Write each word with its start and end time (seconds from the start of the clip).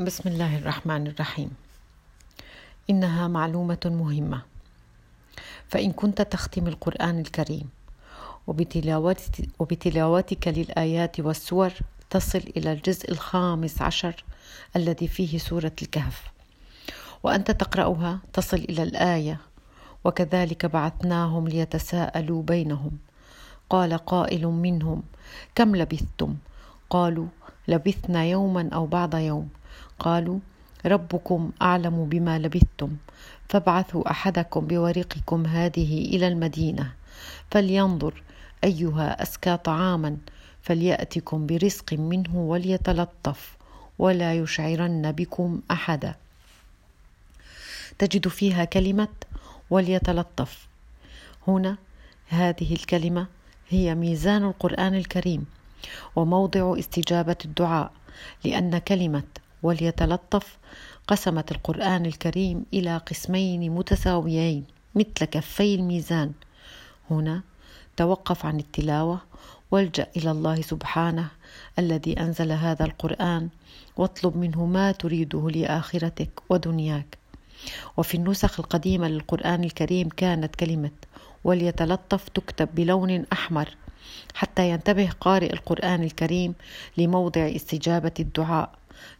بسم 0.00 0.28
الله 0.28 0.58
الرحمن 0.58 1.06
الرحيم. 1.06 1.50
إنها 2.90 3.28
معلومة 3.28 3.78
مهمة. 3.84 4.42
فإن 5.68 5.92
كنت 5.92 6.22
تختم 6.22 6.66
القرآن 6.66 7.18
الكريم 7.18 7.68
وبتلاوتك 9.58 10.48
للآيات 10.48 11.20
والسور 11.20 11.70
تصل 12.10 12.42
إلى 12.56 12.72
الجزء 12.72 13.10
الخامس 13.10 13.82
عشر 13.82 14.24
الذي 14.76 15.08
فيه 15.08 15.38
سورة 15.38 15.72
الكهف. 15.82 16.22
وأنت 17.22 17.50
تقرأها 17.50 18.18
تصل 18.32 18.56
إلى 18.56 18.82
الآية. 18.82 19.40
وكذلك 20.04 20.66
بعثناهم 20.66 21.48
ليتساءلوا 21.48 22.42
بينهم. 22.42 22.98
قال 23.70 23.94
قائل 23.94 24.46
منهم 24.46 25.02
كم 25.54 25.76
لبثتم؟ 25.76 26.36
قالوا 26.90 27.26
لبثنا 27.68 28.24
يوما 28.24 28.68
أو 28.72 28.86
بعض 28.86 29.14
يوم. 29.14 29.48
قالوا 29.98 30.38
ربكم 30.86 31.50
أعلم 31.62 32.04
بما 32.04 32.38
لبثتم 32.38 32.96
فابعثوا 33.48 34.10
أحدكم 34.10 34.66
بورقكم 34.66 35.46
هذه 35.46 36.04
إلى 36.04 36.28
المدينة 36.28 36.92
فلينظر 37.50 38.22
أيها 38.64 39.22
اسكى 39.22 39.56
طعاما 39.56 40.16
فليأتكم 40.62 41.46
برزق 41.46 41.92
منه 41.92 42.36
وليتلطف 42.36 43.56
ولا 43.98 44.34
يشعرن 44.34 45.12
بكم 45.12 45.60
أحدا. 45.70 46.14
تجد 47.98 48.28
فيها 48.28 48.64
كلمة 48.64 49.08
وليتلطف 49.70 50.68
هنا 51.48 51.76
هذه 52.28 52.72
الكلمة 52.72 53.26
هي 53.68 53.94
ميزان 53.94 54.44
القرآن 54.44 54.94
الكريم 54.94 55.44
وموضع 56.16 56.78
استجابة 56.78 57.36
الدعاء 57.44 57.92
لأن 58.44 58.78
كلمة 58.78 59.22
وليتلطف 59.62 60.58
قسمت 61.06 61.52
القرآن 61.52 62.06
الكريم 62.06 62.64
إلى 62.74 62.96
قسمين 62.96 63.70
متساويين 63.70 64.64
مثل 64.94 65.24
كفي 65.24 65.74
الميزان. 65.74 66.32
هنا 67.10 67.42
توقف 67.96 68.46
عن 68.46 68.58
التلاوة 68.58 69.20
والجأ 69.70 70.06
إلى 70.16 70.30
الله 70.30 70.60
سبحانه 70.60 71.28
الذي 71.78 72.20
أنزل 72.20 72.52
هذا 72.52 72.84
القرآن 72.84 73.48
واطلب 73.96 74.36
منه 74.36 74.66
ما 74.66 74.92
تريده 74.92 75.50
لآخرتك 75.50 76.30
ودنياك. 76.48 77.18
وفي 77.96 78.16
النسخ 78.16 78.60
القديمة 78.60 79.08
للقرآن 79.08 79.64
الكريم 79.64 80.08
كانت 80.08 80.56
كلمة 80.56 80.90
وليتلطف 81.44 82.28
تكتب 82.28 82.68
بلون 82.74 83.24
أحمر 83.32 83.76
حتى 84.34 84.70
ينتبه 84.70 85.10
قارئ 85.20 85.52
القرآن 85.52 86.02
الكريم 86.02 86.54
لموضع 86.96 87.40
استجابة 87.56 88.12
الدعاء. 88.20 88.72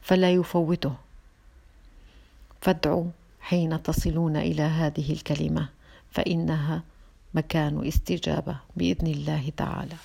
فلا 0.02 0.32
يفوته. 0.32 0.94
فادعوا 2.60 3.04
حين 3.40 3.82
تصلون 3.82 4.36
إلى 4.36 4.62
هذه 4.62 5.12
الكلمة 5.12 5.68
فإنها 6.10 6.82
مكان 7.34 7.86
استجابة 7.86 8.56
بإذن 8.76 9.06
الله 9.06 9.52
تعالى. 9.56 9.96